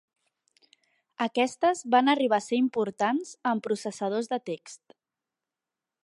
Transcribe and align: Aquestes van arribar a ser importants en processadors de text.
Aquestes 1.25 1.83
van 1.95 2.09
arribar 2.13 2.39
a 2.41 2.43
ser 2.45 2.59
importants 2.61 3.33
en 3.53 3.61
processadors 3.67 4.31
de 4.35 4.39
text. 4.51 4.99